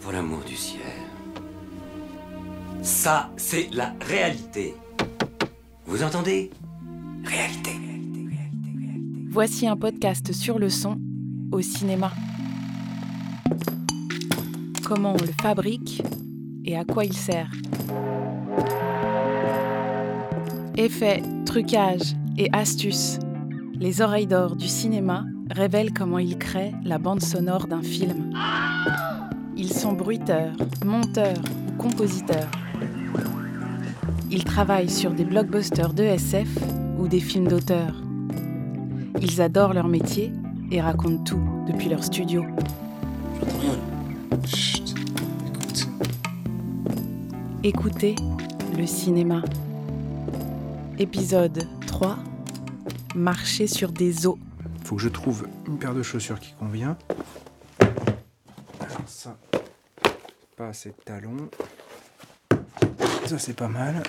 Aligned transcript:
pour 0.00 0.12
l'amour 0.12 0.40
du 0.46 0.56
ciel. 0.56 0.80
Ça, 2.82 3.30
c'est 3.36 3.68
la 3.72 3.94
réalité. 4.00 4.74
Vous 5.86 6.02
entendez? 6.02 6.50
Réalité. 7.24 7.72
Voici 9.28 9.66
un 9.66 9.76
podcast 9.76 10.32
sur 10.32 10.58
le 10.58 10.68
son 10.68 10.98
au 11.52 11.60
cinéma. 11.60 12.12
Comment 14.84 15.14
on 15.14 15.22
le 15.22 15.32
fabrique 15.42 16.02
et 16.64 16.76
à 16.76 16.84
quoi 16.84 17.04
il 17.04 17.12
sert. 17.12 17.50
Effets, 20.76 21.22
trucages 21.44 22.14
et 22.38 22.48
astuces. 22.52 23.18
Les 23.74 24.00
oreilles 24.00 24.26
d'or 24.26 24.56
du 24.56 24.68
cinéma 24.68 25.24
révèlent 25.50 25.92
comment 25.92 26.18
ils 26.18 26.38
créent 26.38 26.74
la 26.84 26.98
bande 26.98 27.22
sonore 27.22 27.66
d'un 27.66 27.82
film. 27.82 28.32
Ils 29.58 29.72
sont 29.72 29.94
bruiteurs, 29.94 30.52
monteurs 30.84 31.38
ou 31.68 31.72
compositeurs. 31.80 32.50
Ils 34.30 34.44
travaillent 34.44 34.90
sur 34.90 35.12
des 35.12 35.24
blockbusters 35.24 35.94
de 35.94 36.02
SF 36.02 36.48
ou 36.98 37.08
des 37.08 37.20
films 37.20 37.48
d'auteur. 37.48 37.94
Ils 39.20 39.40
adorent 39.40 39.72
leur 39.72 39.88
métier 39.88 40.30
et 40.70 40.80
racontent 40.80 41.24
tout 41.24 41.42
depuis 41.66 41.88
leur 41.88 42.04
studio. 42.04 42.44
J'entends 43.40 43.58
rien. 43.60 44.42
Chut. 44.46 44.94
Écoute. 45.48 45.88
Écoutez 47.64 48.14
le 48.76 48.86
cinéma. 48.86 49.42
Épisode 50.98 51.66
3 51.86 52.18
Marcher 53.14 53.66
sur 53.66 53.90
des 53.90 54.26
eaux. 54.26 54.38
Faut 54.84 54.96
que 54.96 55.02
je 55.02 55.08
trouve 55.08 55.46
une 55.66 55.78
paire 55.78 55.94
de 55.94 56.02
chaussures 56.02 56.38
qui 56.38 56.52
convient. 56.52 56.98
Alors 58.78 59.00
ça, 59.06 59.36
pas 60.56 60.68
assez 60.68 60.88
de 60.88 60.96
talons. 61.04 61.50
Ça 63.26 63.38
c'est 63.38 63.54
pas 63.54 63.68
mal. 63.68 64.02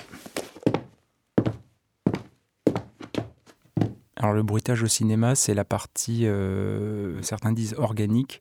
Alors 4.16 4.32
le 4.32 4.42
bruitage 4.42 4.82
au 4.82 4.86
cinéma, 4.86 5.34
c'est 5.34 5.54
la 5.54 5.64
partie, 5.64 6.26
euh, 6.26 7.22
certains 7.22 7.52
disent 7.52 7.74
organique 7.78 8.40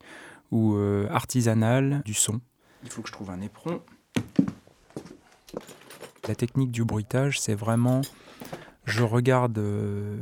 ou 0.52 0.76
euh, 0.76 1.08
artisanale 1.09 2.02
du 2.06 2.14
son. 2.14 2.40
Il 2.84 2.90
faut 2.90 3.02
que 3.02 3.09
je 3.09 3.14
trouve 3.14 3.30
un 3.30 3.42
éperon. 3.42 3.81
La 6.28 6.36
technique 6.36 6.72
du 6.72 6.84
bruitage, 6.84 7.40
c'est 7.40 7.56
vraiment, 7.56 8.02
je 8.86 9.03
regarde 9.03 9.58
euh, 9.59 10.20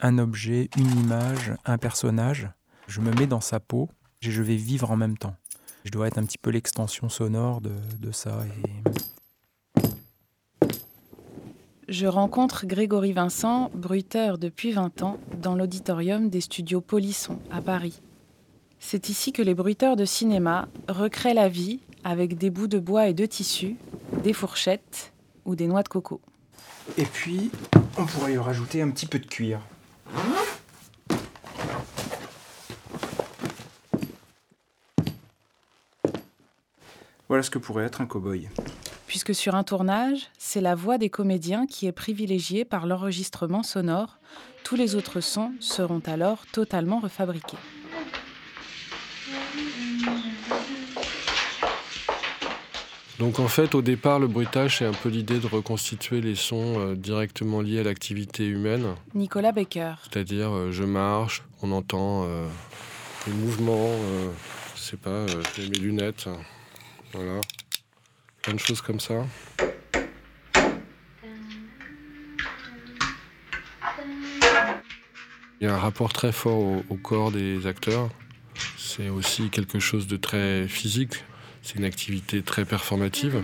un 0.00 0.18
objet, 0.18 0.70
une 0.76 0.90
image, 0.98 1.52
un 1.64 1.78
personnage, 1.78 2.50
je 2.88 3.00
me 3.00 3.12
mets 3.12 3.26
dans 3.26 3.40
sa 3.40 3.60
peau 3.60 3.88
et 4.22 4.30
je 4.30 4.42
vais 4.42 4.56
vivre 4.56 4.90
en 4.90 4.96
même 4.96 5.16
temps. 5.16 5.36
Je 5.84 5.90
dois 5.90 6.08
être 6.08 6.18
un 6.18 6.24
petit 6.24 6.38
peu 6.38 6.50
l'extension 6.50 7.08
sonore 7.08 7.60
de, 7.60 7.72
de 7.98 8.12
ça. 8.12 8.38
Et... 8.44 9.00
Je 11.88 12.06
rencontre 12.06 12.66
Grégory 12.66 13.12
Vincent, 13.12 13.70
bruiteur 13.74 14.38
depuis 14.38 14.72
20 14.72 15.02
ans, 15.02 15.18
dans 15.40 15.56
l'auditorium 15.56 16.30
des 16.30 16.40
studios 16.40 16.80
Polisson 16.80 17.38
à 17.50 17.60
Paris. 17.60 18.00
C'est 18.78 19.08
ici 19.08 19.32
que 19.32 19.42
les 19.42 19.54
bruiteurs 19.54 19.96
de 19.96 20.04
cinéma 20.04 20.68
recréent 20.88 21.34
la 21.34 21.48
vie 21.48 21.80
avec 22.04 22.38
des 22.38 22.50
bouts 22.50 22.68
de 22.68 22.78
bois 22.78 23.08
et 23.08 23.14
de 23.14 23.26
tissu, 23.26 23.76
des 24.22 24.32
fourchettes 24.32 25.12
ou 25.44 25.56
des 25.56 25.66
noix 25.66 25.82
de 25.82 25.88
coco. 25.88 26.20
Et 26.96 27.04
puis, 27.04 27.50
on 27.98 28.06
pourrait 28.06 28.34
y 28.34 28.38
rajouter 28.38 28.82
un 28.82 28.90
petit 28.90 29.06
peu 29.06 29.18
de 29.18 29.26
cuir. 29.26 29.60
Voilà 37.30 37.44
ce 37.44 37.50
que 37.50 37.60
pourrait 37.60 37.84
être 37.84 38.00
un 38.00 38.06
cow-boy. 38.06 38.48
Puisque 39.06 39.36
sur 39.36 39.54
un 39.54 39.62
tournage, 39.62 40.26
c'est 40.36 40.60
la 40.60 40.74
voix 40.74 40.98
des 40.98 41.10
comédiens 41.10 41.64
qui 41.64 41.86
est 41.86 41.92
privilégiée 41.92 42.64
par 42.64 42.88
l'enregistrement 42.88 43.62
sonore, 43.62 44.18
tous 44.64 44.74
les 44.74 44.96
autres 44.96 45.20
sons 45.20 45.52
seront 45.60 46.02
alors 46.06 46.44
totalement 46.50 46.98
refabriqués. 46.98 47.56
Donc 53.20 53.38
en 53.38 53.46
fait, 53.46 53.76
au 53.76 53.82
départ, 53.82 54.18
le 54.18 54.26
bruitage, 54.26 54.78
c'est 54.78 54.86
un 54.86 54.92
peu 54.92 55.08
l'idée 55.08 55.38
de 55.38 55.46
reconstituer 55.46 56.20
les 56.20 56.34
sons 56.34 56.80
euh, 56.80 56.96
directement 56.96 57.60
liés 57.60 57.78
à 57.78 57.84
l'activité 57.84 58.44
humaine. 58.44 58.96
Nicolas 59.14 59.52
Becker. 59.52 59.94
C'est-à-dire, 60.02 60.50
euh, 60.50 60.72
je 60.72 60.82
marche, 60.82 61.44
on 61.62 61.70
entend 61.70 62.24
euh, 62.24 62.48
les 63.28 63.32
mouvements, 63.34 63.76
euh, 63.76 64.30
je 64.74 64.80
sais 64.80 64.96
pas, 64.96 65.10
euh, 65.10 65.42
mets 65.58 65.68
mes 65.68 65.78
lunettes, 65.78 66.28
voilà. 67.12 67.40
Plein 68.42 68.54
de 68.54 68.58
choses 68.58 68.80
comme 68.80 69.00
ça. 69.00 69.24
Il 75.60 75.66
y 75.66 75.66
a 75.66 75.74
un 75.74 75.78
rapport 75.78 76.12
très 76.12 76.32
fort 76.32 76.58
au, 76.88 76.96
corps 76.96 77.30
des 77.30 77.66
acteurs. 77.66 78.08
C'est 78.78 79.10
aussi 79.10 79.50
quelque 79.50 79.78
chose 79.78 80.06
de 80.06 80.16
très 80.16 80.66
physique. 80.68 81.24
C'est 81.62 81.76
une 81.76 81.84
activité 81.84 82.42
très 82.42 82.64
performative. 82.64 83.42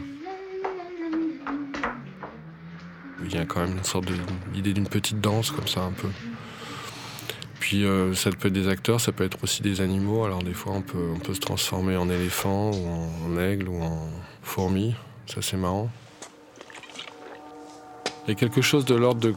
Il 3.22 3.34
y 3.34 3.36
a 3.36 3.44
quand 3.44 3.60
même 3.60 3.76
une 3.76 3.84
sorte 3.84 4.06
d'idée 4.52 4.72
d'une 4.72 4.88
petite 4.88 5.20
danse 5.20 5.50
comme 5.50 5.68
ça 5.68 5.82
un 5.82 5.92
peu. 5.92 6.08
Puis 7.66 7.84
euh, 7.84 8.14
ça 8.14 8.30
peut 8.30 8.46
être 8.46 8.54
des 8.54 8.68
acteurs, 8.68 9.00
ça 9.00 9.10
peut 9.10 9.24
être 9.24 9.38
aussi 9.42 9.60
des 9.60 9.80
animaux. 9.80 10.24
Alors 10.24 10.40
des 10.40 10.52
fois 10.52 10.72
on 10.72 10.82
peut, 10.82 11.08
on 11.12 11.18
peut 11.18 11.34
se 11.34 11.40
transformer 11.40 11.96
en 11.96 12.08
éléphant 12.08 12.70
ou 12.70 13.26
en, 13.26 13.40
aigle 13.40 13.68
ou 13.68 13.82
en 13.82 14.08
fourmi. 14.44 14.94
Ça 15.26 15.42
c'est 15.42 15.56
marrant. 15.56 15.90
Il 18.24 18.28
y 18.28 18.30
a 18.30 18.34
quelque 18.36 18.62
chose 18.62 18.84
de 18.84 18.94
l'ordre 18.94 19.20
de, 19.20 19.34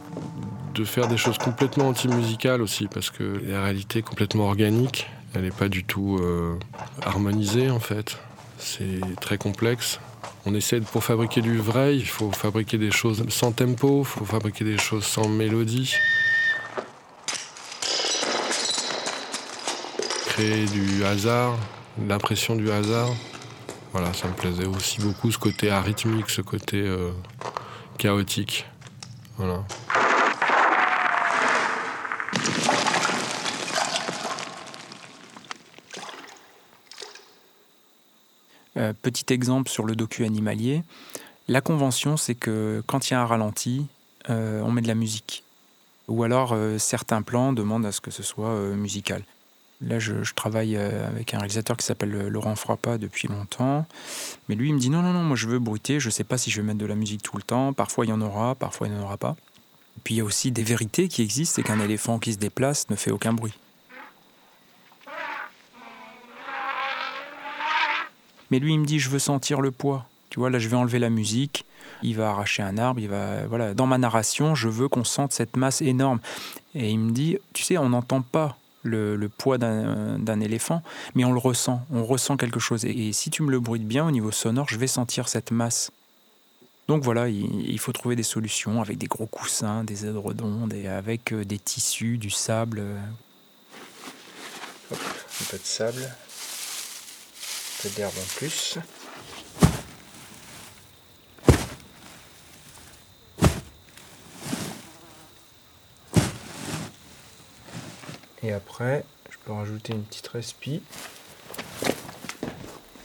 de 0.75 0.83
faire 0.83 1.07
des 1.07 1.17
choses 1.17 1.39
complètement 1.39 1.87
anti-musicales 1.87 2.61
aussi 2.61 2.85
parce 2.85 3.09
que 3.09 3.41
la 3.47 3.63
réalité 3.63 3.99
est 3.99 4.03
complètement 4.03 4.45
organique. 4.45 5.07
Elle 5.33 5.41
n'est 5.41 5.49
pas 5.49 5.67
du 5.67 5.83
tout 5.83 6.19
euh, 6.21 6.53
harmonisée 7.01 7.71
en 7.71 7.79
fait. 7.79 8.19
C'est 8.59 9.01
très 9.21 9.39
complexe. 9.39 9.99
On 10.45 10.53
essaie, 10.53 10.81
pour 10.81 11.03
fabriquer 11.03 11.41
du 11.41 11.57
vrai, 11.57 11.95
il 11.97 12.05
faut 12.05 12.31
fabriquer 12.31 12.77
des 12.77 12.91
choses 12.91 13.27
sans 13.29 13.53
tempo, 13.53 14.01
il 14.01 14.05
faut 14.05 14.25
fabriquer 14.25 14.65
des 14.65 14.77
choses 14.77 15.03
sans 15.03 15.27
mélodie. 15.27 15.95
Du 20.39 21.03
hasard, 21.03 21.57
l'impression 22.07 22.55
du 22.55 22.71
hasard. 22.71 23.09
Voilà, 23.91 24.13
ça 24.13 24.29
me 24.29 24.33
plaisait 24.33 24.65
aussi 24.65 25.01
beaucoup, 25.01 25.29
ce 25.33 25.37
côté 25.37 25.69
arythmique, 25.69 26.29
ce 26.29 26.39
côté 26.39 26.77
euh, 26.77 27.11
chaotique. 27.97 28.65
Voilà. 29.35 29.65
Euh, 38.77 38.93
petit 39.01 39.33
exemple 39.33 39.69
sur 39.69 39.83
le 39.83 39.93
docu 39.93 40.23
animalier. 40.23 40.83
La 41.49 41.59
convention, 41.59 42.15
c'est 42.15 42.35
que 42.35 42.81
quand 42.87 43.09
il 43.09 43.13
y 43.13 43.15
a 43.17 43.21
un 43.21 43.25
ralenti, 43.25 43.87
euh, 44.29 44.61
on 44.61 44.71
met 44.71 44.81
de 44.81 44.87
la 44.87 44.95
musique. 44.95 45.43
Ou 46.07 46.23
alors 46.23 46.55
certains 46.77 47.23
plans 47.23 47.51
demandent 47.51 47.85
à 47.85 47.91
ce 47.91 47.99
que 47.99 48.09
ce 48.09 48.23
soit 48.23 48.57
musical. 48.73 49.21
Là, 49.81 49.97
je, 49.97 50.13
travaille 50.33 50.75
euh, 50.75 51.07
avec 51.07 51.33
un 51.33 51.37
réalisateur 51.37 51.77
qui 51.77 51.85
s'appelle 51.85 52.13
euh, 52.13 52.29
Laurent 52.29 52.55
Frappa 52.57 52.97
depuis 52.97 53.29
longtemps. 53.29 53.85
Mais 54.49 54.55
lui, 54.55 54.69
il 54.69 54.73
me 54.73 54.79
dit 54.79 54.89
non, 54.89 55.01
non, 55.01 55.13
non, 55.13 55.23
moi 55.23 55.37
je 55.37 55.47
veux 55.47 55.59
bruiter. 55.59 56.01
Je 56.01 56.07
ne 56.07 56.11
sais 56.11 56.25
pas 56.25 56.37
si 56.37 56.51
je 56.51 56.59
vais 56.59 56.67
mettre 56.67 56.79
de 56.79 56.85
la 56.85 56.95
musique 56.95 57.23
tout 57.23 57.37
le 57.37 57.43
temps. 57.43 57.71
Parfois, 57.71 58.05
il 58.05 58.09
y 58.09 58.11
en 58.11 58.19
aura, 58.19 58.55
parfois, 58.55 58.87
il 58.87 58.93
n'y 58.93 58.99
en 58.99 59.03
aura 59.03 59.15
pas. 59.15 59.37
Et 59.97 60.01
puis, 60.03 60.15
il 60.15 60.17
y 60.17 60.21
a 60.21 60.25
aussi 60.25 60.51
des 60.51 60.63
vérités 60.63 61.07
qui 61.07 61.21
existent 61.21 61.55
c'est 61.55 61.63
qu'un 61.63 61.79
éléphant 61.79 62.19
qui 62.19 62.33
se 62.33 62.37
déplace 62.37 62.89
ne 62.89 62.95
fait 62.97 63.11
aucun 63.11 63.31
bruit. 63.31 63.53
Mais 68.51 68.59
lui, 68.59 68.73
il 68.73 68.79
me 68.79 68.85
dit, 68.85 68.99
je 68.99 69.09
veux 69.09 69.19
sentir 69.19 69.61
le 69.61 69.71
poids. 69.71 70.07
Tu 70.29 70.39
vois, 70.39 70.49
là, 70.49 70.59
je 70.59 70.67
vais 70.67 70.75
enlever 70.75 70.99
la 70.99 71.09
musique. 71.09 71.65
Il 72.03 72.17
va 72.17 72.31
arracher 72.31 72.63
un 72.63 72.77
arbre. 72.77 72.99
Il 72.99 73.07
va, 73.07 73.47
voilà. 73.47 73.73
Dans 73.73 73.87
ma 73.87 73.97
narration, 73.97 74.55
je 74.55 74.67
veux 74.67 74.89
qu'on 74.89 75.05
sente 75.05 75.31
cette 75.31 75.55
masse 75.55 75.81
énorme. 75.81 76.19
Et 76.75 76.89
il 76.89 76.99
me 76.99 77.11
dit, 77.11 77.37
tu 77.53 77.63
sais, 77.63 77.77
on 77.77 77.89
n'entend 77.89 78.21
pas 78.21 78.58
le, 78.83 79.29
poids 79.29 79.57
d'un 79.57 80.19
d'un 80.19 80.39
éléphant, 80.39 80.81
mais 81.15 81.25
on 81.25 81.31
le 81.31 81.39
ressent. 81.39 81.85
On 81.91 82.05
ressent 82.05 82.37
quelque 82.37 82.59
chose. 82.59 82.85
Et, 82.85 83.13
si 83.13 83.29
tu 83.29 83.43
me 83.43 83.51
le 83.51 83.59
bruites 83.59 83.87
bien 83.87 84.05
au 84.05 84.11
niveau 84.11 84.31
sonore, 84.31 84.67
je 84.69 84.77
vais 84.77 84.87
sentir 84.87 85.27
cette 85.27 85.51
masse. 85.51 85.91
Donc 86.87 87.03
voilà, 87.03 87.27
il, 87.29 87.79
faut 87.79 87.91
trouver 87.91 88.15
des 88.15 88.23
solutions 88.23 88.81
avec 88.81 88.97
des 88.97 89.05
gros 89.05 89.27
coussins, 89.27 89.83
des 89.83 90.07
édredons, 90.07 90.65
des, 90.65 90.87
avec 90.87 91.33
euh, 91.33 91.45
des 91.45 91.59
tissus, 91.59 92.17
du 92.17 92.31
sable. 92.31 92.81
Hop, 94.91 94.97
un 94.97 95.45
peu 95.51 95.57
de 95.57 95.63
sable, 95.63 96.01
un 96.01 97.83
peu 97.83 97.89
d'herbe 97.89 98.13
en 98.17 98.37
plus. 98.37 98.79
Et 108.43 108.53
après, 108.53 109.03
je 109.29 109.37
peux 109.43 109.51
rajouter 109.51 109.93
une 109.93 110.03
petite 110.03 110.27
respi. 110.27 110.81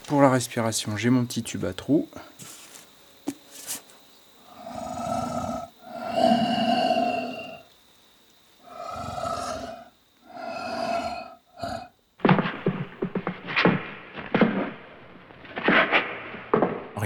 Pour 0.06 0.22
la 0.22 0.30
respiration, 0.30 0.96
j'ai 0.96 1.10
mon 1.10 1.24
petit 1.24 1.42
tube 1.42 1.64
à 1.64 1.72
trous. 1.72 2.08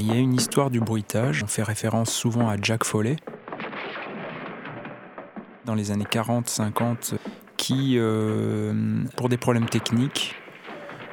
il 0.09 0.15
y 0.15 0.17
a 0.17 0.21
une 0.21 0.35
histoire 0.35 0.71
du 0.71 0.81
bruitage. 0.81 1.43
On 1.43 1.47
fait 1.47 1.63
référence 1.63 2.11
souvent 2.11 2.49
à 2.49 2.57
Jack 2.61 2.85
Foley. 2.85 3.17
Dans 5.67 5.75
les 5.75 5.91
années 5.91 6.07
40-50, 6.07 7.18
euh, 7.97 8.73
pour 9.17 9.29
des 9.29 9.37
problèmes 9.37 9.69
techniques, 9.69 10.35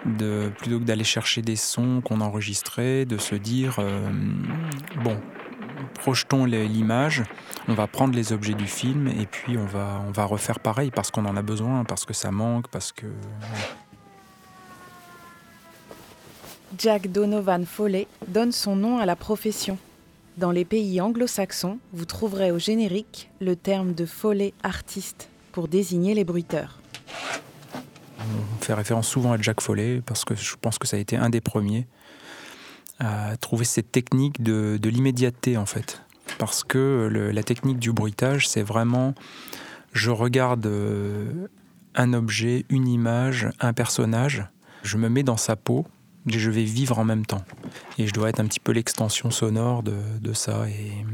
plutôt 0.04 0.80
que 0.80 0.84
d'aller 0.84 1.04
chercher 1.04 1.42
des 1.42 1.56
sons 1.56 2.02
qu'on 2.02 2.22
enregistrait, 2.22 3.06
de 3.06 3.18
se 3.18 3.36
dire 3.36 3.78
euh, 3.80 4.10
bon, 5.04 5.18
projetons 5.96 6.46
l'image, 6.46 7.24
on 7.68 7.74
va 7.74 7.88
prendre 7.88 8.16
les 8.16 8.32
objets 8.34 8.54
du 8.54 8.68
film 8.68 9.08
et 9.08 9.26
puis 9.26 9.58
on 9.58 9.66
va, 9.66 10.02
on 10.08 10.12
va 10.12 10.26
refaire 10.26 10.60
pareil 10.60 10.92
parce 10.92 11.12
qu'on 11.12 11.26
en 11.26 11.36
a 11.36 11.42
besoin, 11.42 11.84
parce 11.84 12.06
que 12.06 12.14
ça 12.14 12.32
manque, 12.32 12.68
parce 12.68 12.92
que. 12.92 13.08
Jack 16.78 17.12
Donovan 17.12 17.66
Foley 17.66 18.08
donne 18.28 18.52
son 18.52 18.76
nom 18.76 18.98
à 18.98 19.06
la 19.06 19.16
profession. 19.16 19.78
Dans 20.38 20.52
les 20.52 20.66
pays 20.66 21.00
anglo-saxons, 21.00 21.80
vous 21.94 22.04
trouverez 22.04 22.52
au 22.52 22.60
générique 22.60 23.30
le 23.40 23.56
terme 23.56 23.94
de 23.94 24.06
Foley 24.06 24.54
artiste 24.64 25.30
pour 25.56 25.70
désigner 25.70 26.14
les 26.14 26.26
bruiteurs. 26.26 26.80
On 28.20 28.62
fait 28.62 28.74
référence 28.74 29.08
souvent 29.08 29.32
à 29.32 29.42
Jack 29.42 29.62
Foley 29.62 30.02
parce 30.06 30.26
que 30.26 30.36
je 30.36 30.56
pense 30.60 30.78
que 30.78 30.86
ça 30.86 30.98
a 30.98 31.00
été 31.00 31.16
un 31.16 31.30
des 31.30 31.40
premiers 31.40 31.88
à 33.00 33.38
trouver 33.38 33.64
cette 33.64 33.90
technique 33.90 34.44
de, 34.44 34.78
l'immédiateté 34.84 35.56
en 35.56 35.66
fait. 35.66 36.02
Parce 36.40 36.66
que 36.66 37.10
la 37.34 37.44
technique 37.44 37.80
du 37.80 37.94
bruitage, 37.94 38.50
c'est 38.50 38.64
vraiment 38.64 39.16
je 39.94 40.12
regarde 40.12 40.66
euh, 40.66 41.48
un 41.96 42.12
objet, 42.12 42.66
une 42.68 42.90
image, 42.90 43.48
un 43.62 43.72
personnage, 43.72 44.46
je 44.84 44.98
me 44.98 45.08
mets 45.08 45.24
dans 45.24 45.38
sa 45.38 45.56
peau 45.56 45.86
je 46.26 46.50
vais 46.50 46.64
vivre 46.64 46.98
en 47.00 47.06
même 47.06 47.26
temps. 47.26 47.44
Et 47.98 48.08
je 48.08 48.14
dois 48.14 48.30
être 48.30 48.40
un 48.40 48.46
petit 48.46 48.60
peu 48.60 48.72
l'extension 48.72 49.30
sonore 49.32 49.84
de, 49.84 50.34
ça. 50.34 50.68
Et 50.68 51.06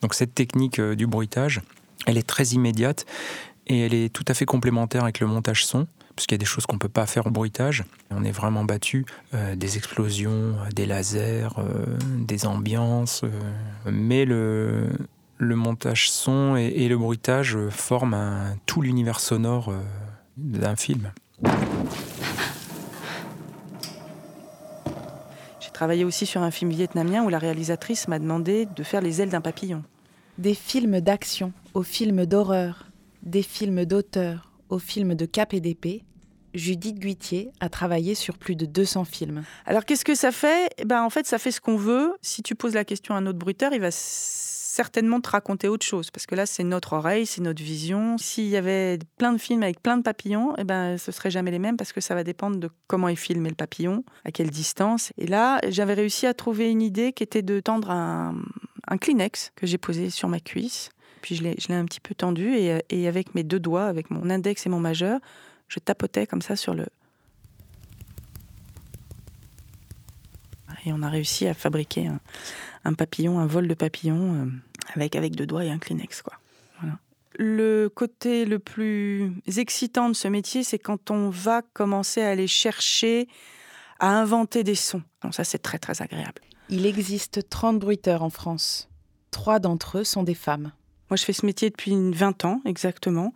donc 0.00 0.14
cette 0.14 0.34
technique 0.34 0.78
euh, 0.78 0.94
du 0.94 1.06
bruitage, 1.06 1.62
elle 2.06 2.16
est 2.16 2.26
très 2.26 2.44
immédiate 2.44 3.04
et 3.66 3.86
elle 3.86 3.94
est 3.94 4.12
tout 4.12 4.24
à 4.28 4.34
fait 4.34 4.44
complémentaire 4.44 5.02
avec 5.02 5.20
le 5.20 5.26
montage 5.26 5.64
son, 5.66 5.86
puisqu'il 6.16 6.34
y 6.34 6.36
a 6.36 6.38
des 6.38 6.44
choses 6.44 6.66
qu'on 6.66 6.76
ne 6.76 6.80
peut 6.80 6.88
pas 6.88 7.06
faire 7.06 7.26
au 7.26 7.30
bruitage. 7.30 7.84
On 8.10 8.24
est 8.24 8.32
vraiment 8.32 8.64
battu, 8.64 9.06
euh, 9.34 9.56
des 9.56 9.76
explosions, 9.76 10.56
des 10.74 10.86
lasers, 10.86 11.48
euh, 11.58 11.96
des 12.18 12.46
ambiances. 12.46 13.24
mais 13.86 14.24
le, 14.24 14.90
le 15.38 15.56
montage 15.56 16.10
son 16.10 16.56
et, 16.56 16.66
et 16.66 16.88
le 16.88 16.98
bruitage 16.98 17.56
forment 17.70 18.14
un, 18.14 18.56
tout 18.66 18.82
l'univers 18.82 19.20
sonore 19.20 19.72
d'un 20.36 20.76
film. 20.76 21.12
travaillé 25.82 26.04
aussi 26.04 26.26
sur 26.26 26.42
un 26.42 26.52
film 26.52 26.70
vietnamien 26.70 27.24
où 27.24 27.28
la 27.28 27.40
réalisatrice 27.40 28.06
m'a 28.06 28.20
demandé 28.20 28.66
de 28.66 28.84
faire 28.84 29.00
les 29.00 29.20
ailes 29.20 29.30
d'un 29.30 29.40
papillon. 29.40 29.82
Des 30.38 30.54
films 30.54 31.00
d'action 31.00 31.52
aux 31.74 31.82
films 31.82 32.24
d'horreur, 32.24 32.86
des 33.22 33.42
films 33.42 33.84
d'auteur 33.84 34.52
aux 34.68 34.78
films 34.78 35.14
de 35.14 35.26
cap 35.26 35.54
et 35.54 35.60
d'épée, 35.60 36.04
Judith 36.54 36.98
Guitier 36.98 37.50
a 37.60 37.68
travaillé 37.68 38.14
sur 38.14 38.36
plus 38.36 38.56
de 38.56 38.66
200 38.66 39.04
films. 39.04 39.44
Alors 39.64 39.84
qu'est-ce 39.84 40.04
que 40.04 40.14
ça 40.14 40.32
fait? 40.32 40.70
Eh 40.78 40.84
ben, 40.84 41.02
En 41.02 41.10
fait, 41.10 41.26
ça 41.26 41.38
fait 41.38 41.50
ce 41.50 41.60
qu'on 41.60 41.76
veut. 41.76 42.12
Si 42.20 42.42
tu 42.42 42.54
poses 42.54 42.74
la 42.74 42.84
question 42.84 43.14
à 43.14 43.18
un 43.18 43.26
autre 43.26 43.38
bruiteur, 43.38 43.72
il 43.72 43.80
va 43.80 43.90
certainement 43.90 45.20
te 45.20 45.28
raconter 45.28 45.68
autre 45.68 45.84
chose, 45.84 46.10
parce 46.10 46.24
que 46.24 46.34
là, 46.34 46.46
c'est 46.46 46.64
notre 46.64 46.94
oreille, 46.94 47.26
c'est 47.26 47.42
notre 47.42 47.62
vision. 47.62 48.16
S'il 48.16 48.46
y 48.46 48.56
avait 48.56 48.98
plein 49.18 49.34
de 49.34 49.38
films 49.38 49.62
avec 49.62 49.82
plein 49.82 49.98
de 49.98 50.02
papillons, 50.02 50.54
eh 50.56 50.64
ben, 50.64 50.96
ce 50.96 51.12
serait 51.12 51.30
jamais 51.30 51.50
les 51.50 51.58
mêmes, 51.58 51.76
parce 51.76 51.92
que 51.92 52.00
ça 52.00 52.14
va 52.14 52.24
dépendre 52.24 52.56
de 52.56 52.70
comment 52.86 53.08
est 53.08 53.16
filmé 53.16 53.50
le 53.50 53.54
papillon, 53.54 54.02
à 54.24 54.32
quelle 54.32 54.50
distance. 54.50 55.12
Et 55.18 55.26
là, 55.26 55.60
j'avais 55.68 55.92
réussi 55.92 56.26
à 56.26 56.32
trouver 56.32 56.70
une 56.70 56.80
idée 56.80 57.12
qui 57.12 57.22
était 57.22 57.42
de 57.42 57.60
tendre 57.60 57.90
un, 57.90 58.34
Kleenex 58.98 59.52
que 59.56 59.66
j'ai 59.66 59.78
posé 59.78 60.10
sur 60.10 60.28
ma 60.28 60.40
cuisse. 60.40 60.90
Puis 61.22 61.36
je 61.36 61.42
l'ai 61.42 61.74
un 61.74 61.84
petit 61.86 62.00
peu 62.00 62.14
tendu, 62.14 62.54
et, 62.54 62.82
et 62.90 63.08
avec 63.08 63.34
mes 63.34 63.42
deux 63.42 63.60
doigts, 63.60 63.86
avec 63.86 64.10
mon 64.10 64.28
index 64.28 64.66
et 64.66 64.68
mon 64.68 64.80
majeur, 64.80 65.20
je 65.68 65.78
tapotais 65.78 66.26
comme 66.26 66.42
ça 66.42 66.56
sur 66.56 66.74
le, 66.74 66.86
Et 70.84 70.92
on 70.92 71.02
a 71.02 71.08
réussi 71.08 71.46
à 71.46 71.54
fabriquer 71.54 72.08
un, 72.84 72.94
papillon, 72.94 73.38
un 73.38 73.46
vol 73.46 73.68
de 73.68 73.74
papillon 73.74 74.34
euh, 74.34 74.46
avec, 74.94 75.16
avec 75.16 75.36
deux 75.36 75.46
doigts 75.46 75.64
et 75.64 75.70
un 75.70 75.78
Kleenex. 75.78 76.22
Quoi. 76.22 76.34
Le 77.38 77.88
côté 77.88 78.44
le 78.44 78.58
plus 78.58 79.32
excitant 79.56 80.08
de 80.10 80.14
ce 80.14 80.28
métier, 80.28 80.64
c'est 80.64 80.78
quand 80.78 81.10
on 81.10 81.30
va 81.30 81.62
commencer 81.72 82.20
à 82.20 82.28
aller 82.28 82.46
chercher 82.46 83.26
à 84.00 84.08
inventer 84.08 84.64
des 84.64 84.74
sons. 84.74 85.02
Donc 85.22 85.34
ça, 85.34 85.44
c'est 85.44 85.60
très 85.60 85.78
très 85.78 86.02
agréable. 86.02 86.42
Il 86.68 86.84
existe 86.84 87.48
30 87.48 87.78
bruiteurs 87.78 88.22
en 88.22 88.28
France. 88.28 88.90
Trois 89.30 89.60
d'entre 89.60 89.98
eux 89.98 90.04
sont 90.04 90.24
des 90.24 90.34
femmes. 90.34 90.72
Moi, 91.12 91.18
je 91.18 91.26
fais 91.26 91.34
ce 91.34 91.44
métier 91.44 91.68
depuis 91.68 91.92
20 91.94 92.46
ans 92.46 92.62
exactement. 92.64 93.34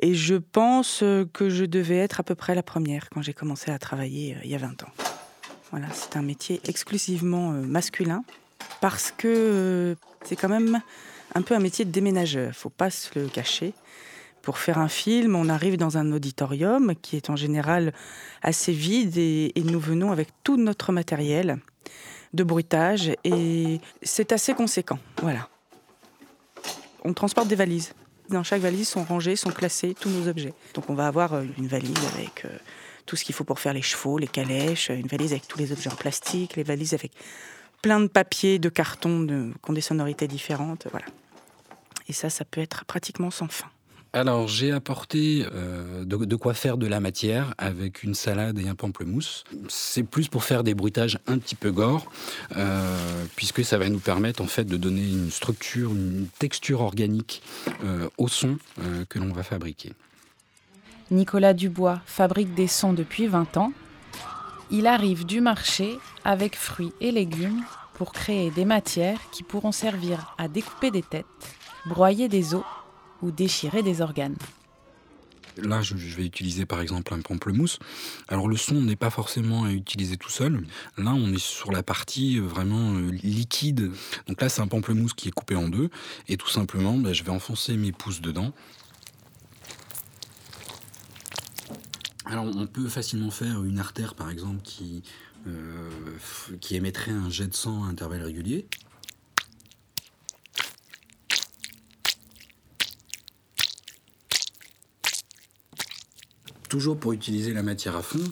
Et 0.00 0.14
je 0.14 0.36
pense 0.36 1.02
que 1.32 1.48
je 1.48 1.64
devais 1.64 1.96
être 1.96 2.20
à 2.20 2.22
peu 2.22 2.36
près 2.36 2.54
la 2.54 2.62
première 2.62 3.10
quand 3.10 3.22
j'ai 3.22 3.32
commencé 3.32 3.72
à 3.72 3.78
travailler 3.80 4.36
euh, 4.36 4.44
il 4.44 4.52
y 4.52 4.54
a 4.54 4.58
20 4.58 4.84
ans. 4.84 4.92
Voilà, 5.72 5.88
c'est 5.92 6.16
un 6.16 6.22
métier 6.22 6.60
exclusivement 6.64 7.54
euh, 7.54 7.62
masculin 7.62 8.22
parce 8.80 9.10
que 9.10 9.26
euh, 9.26 9.94
c'est 10.22 10.36
quand 10.36 10.48
même 10.48 10.80
un 11.34 11.42
peu 11.42 11.56
un 11.56 11.58
métier 11.58 11.84
de 11.84 11.90
déménageur. 11.90 12.54
Faut 12.54 12.70
pas 12.70 12.90
se 12.90 13.18
le 13.18 13.26
cacher. 13.26 13.74
Pour 14.40 14.58
faire 14.58 14.78
un 14.78 14.88
film, 14.88 15.34
on 15.34 15.48
arrive 15.48 15.76
dans 15.76 15.98
un 15.98 16.12
auditorium 16.12 16.94
qui 17.02 17.16
est 17.16 17.30
en 17.30 17.36
général 17.36 17.92
assez 18.42 18.70
vide 18.70 19.18
et, 19.18 19.52
nous 19.56 19.80
venons 19.80 20.12
avec 20.12 20.28
tout 20.44 20.56
notre 20.56 20.92
matériel 20.92 21.58
de 22.32 22.44
bruitage 22.44 23.10
et 23.24 23.80
c'est 24.04 24.30
assez 24.30 24.54
conséquent. 24.54 25.00
Voilà. 25.20 25.48
On 27.02 27.12
transporte 27.12 27.48
des 27.48 27.56
valises. 27.56 27.94
Dans 28.28 28.42
chaque 28.42 28.62
valise 28.62 28.88
sont 28.88 29.04
rangés, 29.04 29.36
sont 29.36 29.50
classés 29.50 29.94
tous 29.98 30.08
nos 30.08 30.28
objets. 30.28 30.54
Donc 30.74 30.88
on 30.88 30.94
va 30.94 31.06
avoir 31.06 31.34
euh, 31.34 31.44
une 31.58 31.66
valise 31.66 31.98
avec 32.14 32.46
tout 33.06 33.16
ce 33.16 33.24
qu'il 33.24 33.34
faut 33.34 33.44
pour 33.44 33.58
faire 33.58 33.72
les 33.72 33.82
chevaux, 33.82 34.18
les 34.18 34.28
calèches, 34.28 34.90
une 34.90 35.08
valise 35.08 35.32
avec 35.32 35.48
tous 35.48 35.58
les 35.58 35.72
objets 35.72 35.90
en 35.92 35.96
plastique, 35.96 36.56
les 36.56 36.62
valises 36.62 36.94
avec 36.94 37.12
plein 37.82 38.00
de 38.00 38.06
papiers, 38.06 38.58
de 38.58 38.68
cartons 38.68 39.20
de, 39.20 39.52
qui 39.62 39.70
ont 39.70 39.74
des 39.74 39.80
sonorités 39.80 40.28
différentes. 40.28 40.86
Voilà. 40.92 41.06
Et 42.08 42.12
ça, 42.12 42.30
ça 42.30 42.44
peut 42.44 42.60
être 42.60 42.84
pratiquement 42.84 43.30
sans 43.30 43.48
fin. 43.48 43.68
Alors, 44.14 44.46
j'ai 44.46 44.72
apporté 44.72 45.46
euh, 45.54 46.04
de, 46.04 46.36
quoi 46.36 46.52
faire 46.52 46.76
de 46.76 46.86
la 46.86 47.00
matière 47.00 47.54
avec 47.56 48.02
une 48.02 48.14
salade 48.14 48.58
et 48.58 48.68
un 48.68 48.74
pamplemousse. 48.74 49.44
C'est 49.68 50.02
plus 50.02 50.28
pour 50.28 50.44
faire 50.44 50.62
des 50.62 50.74
bruitages 50.74 51.18
un 51.26 51.38
petit 51.38 51.54
peu 51.54 51.72
gore, 51.72 52.04
euh, 52.56 53.24
puisque 53.36 53.64
ça 53.64 53.78
va 53.78 53.88
nous 53.88 54.00
permettre 54.00 54.42
en 54.42 54.46
fait 54.46 54.64
de 54.64 54.76
donner 54.76 55.02
une 55.02 55.30
structure, 55.30 55.92
une 55.92 56.26
texture 56.38 56.82
organique 56.82 57.42
euh, 57.84 58.06
au 58.18 58.28
son 58.28 58.58
que 59.08 59.18
l'on 59.18 59.32
va 59.32 59.42
fabriquer. 59.42 59.92
Nicolas 61.10 61.54
Dubois 61.54 62.00
fabrique 62.04 62.54
des 62.54 62.66
sons 62.66 62.92
depuis 62.92 63.28
20 63.28 63.56
ans. 63.56 63.72
Il 64.70 64.86
arrive 64.86 65.24
du 65.24 65.40
marché 65.40 65.98
avec 66.24 66.56
fruits 66.56 66.92
et 67.00 67.12
légumes 67.12 67.62
pour 67.94 68.12
créer 68.12 68.50
des 68.50 68.66
matières 68.66 69.20
qui 69.30 69.42
pourront 69.42 69.72
servir 69.72 70.34
à 70.36 70.48
découper 70.48 70.90
des 70.90 71.02
têtes, 71.02 71.26
broyer 71.86 72.28
des 72.28 72.54
os 72.54 72.64
ou 73.22 73.30
déchirer 73.30 73.82
des 73.82 74.00
organes. 74.00 74.36
Là, 75.58 75.82
je 75.82 75.94
vais 75.94 76.24
utiliser 76.24 76.64
par 76.64 76.80
exemple 76.80 77.12
un 77.12 77.20
pamplemousse. 77.20 77.78
Alors 78.28 78.48
le 78.48 78.56
son 78.56 78.80
n'est 78.80 78.96
pas 78.96 79.10
forcément 79.10 79.64
à 79.64 79.70
utiliser 79.70 80.16
tout 80.16 80.30
seul. 80.30 80.66
Là, 80.96 81.12
on 81.14 81.32
est 81.32 81.42
sur 81.42 81.72
la 81.72 81.82
partie 81.82 82.38
euh, 82.38 82.42
vraiment 82.42 82.94
euh, 82.94 83.10
liquide. 83.22 83.92
Donc 84.28 84.40
là, 84.40 84.48
c'est 84.48 84.62
un 84.62 84.66
pamplemousse 84.66 85.12
qui 85.12 85.28
est 85.28 85.32
coupé 85.32 85.54
en 85.54 85.68
deux. 85.68 85.90
Et 86.28 86.38
tout 86.38 86.48
simplement, 86.48 86.96
bah, 86.96 87.12
je 87.12 87.22
vais 87.22 87.30
enfoncer 87.30 87.76
mes 87.76 87.92
pouces 87.92 88.22
dedans. 88.22 88.52
Alors 92.24 92.46
on 92.46 92.66
peut 92.66 92.88
facilement 92.88 93.30
faire 93.30 93.62
une 93.62 93.78
artère 93.78 94.14
par 94.14 94.30
exemple 94.30 94.62
qui, 94.62 95.02
euh, 95.46 95.90
qui 96.60 96.76
émettrait 96.76 97.10
un 97.10 97.28
jet 97.28 97.46
de 97.46 97.54
sang 97.54 97.84
à 97.84 97.88
intervalles 97.88 98.22
réguliers. 98.22 98.66
Toujours 106.72 106.96
pour 106.96 107.12
utiliser 107.12 107.52
la 107.52 107.62
matière 107.62 107.96
à 107.96 108.00
fond, 108.00 108.24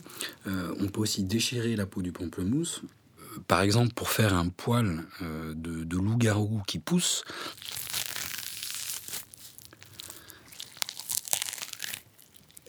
euh, 0.46 0.74
on 0.80 0.86
peut 0.86 1.02
aussi 1.02 1.24
déchirer 1.24 1.76
la 1.76 1.84
peau 1.84 2.00
du 2.00 2.10
pamplemousse. 2.10 2.80
Euh, 3.20 3.40
par 3.46 3.60
exemple, 3.60 3.92
pour 3.92 4.08
faire 4.08 4.32
un 4.32 4.48
poil 4.48 5.04
de, 5.20 5.84
de 5.84 5.96
loup-garou 5.98 6.62
qui 6.66 6.78
pousse, 6.78 7.22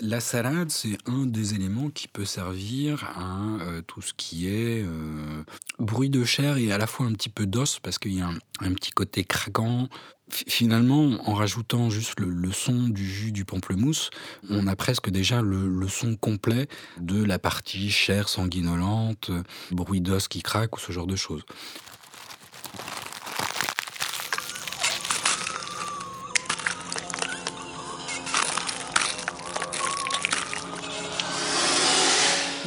La 0.03 0.19
salade, 0.19 0.71
c'est 0.71 0.97
un 1.05 1.27
des 1.27 1.53
éléments 1.53 1.91
qui 1.91 2.07
peut 2.07 2.25
servir 2.25 3.03
à 3.15 3.61
euh, 3.61 3.83
tout 3.83 4.01
ce 4.01 4.15
qui 4.15 4.47
est 4.47 4.83
euh, 4.83 5.43
bruit 5.77 6.09
de 6.09 6.23
chair 6.23 6.57
et 6.57 6.71
à 6.71 6.79
la 6.79 6.87
fois 6.87 7.05
un 7.05 7.13
petit 7.13 7.29
peu 7.29 7.45
d'os, 7.45 7.79
parce 7.79 7.99
qu'il 7.99 8.15
y 8.15 8.21
a 8.21 8.27
un, 8.61 8.73
petit 8.73 8.89
côté 8.89 9.23
craquant. 9.23 9.89
finalement, 10.31 11.19
en 11.29 11.35
rajoutant 11.35 11.91
juste 11.91 12.19
le, 12.19 12.51
son 12.51 12.87
du 12.87 13.05
jus 13.05 13.31
du 13.31 13.45
pamplemousse, 13.45 14.09
on 14.49 14.65
a 14.65 14.75
presque 14.75 15.11
déjà 15.11 15.43
le, 15.43 15.67
le 15.67 15.87
son 15.87 16.15
complet 16.15 16.67
de 16.99 17.23
la 17.23 17.37
partie 17.37 17.91
chair 17.91 18.27
sanguinolente, 18.27 19.29
bruit 19.69 20.01
d'os 20.01 20.27
qui 20.27 20.41
craque 20.41 20.77
ou 20.77 20.79
ce 20.79 20.91
genre 20.91 21.07
de 21.07 21.15
choses. 21.15 21.43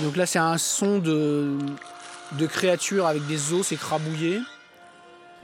Donc 0.05 0.17
là, 0.17 0.27
c'est 0.27 0.39
un 0.39 0.59
son 0.59 0.99
de, 0.99 1.57
de 2.33 2.47
créatures 2.47 3.07
avec 3.07 3.27
des 3.27 3.55
os 3.55 3.73
écrabouillés. 3.73 4.39